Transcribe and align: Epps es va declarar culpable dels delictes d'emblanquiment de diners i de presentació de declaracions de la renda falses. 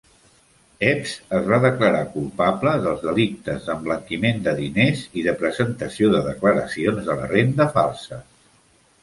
Epps 0.85 1.11
es 1.39 1.43
va 1.51 1.59
declarar 1.65 1.99
culpable 2.15 2.73
dels 2.85 3.03
delictes 3.09 3.67
d'emblanquiment 3.67 4.41
de 4.49 4.55
diners 4.63 5.05
i 5.21 5.27
de 5.29 5.35
presentació 5.45 6.11
de 6.17 6.25
declaracions 6.31 7.13
de 7.13 7.21
la 7.23 7.31
renda 7.37 7.71
falses. 7.79 8.27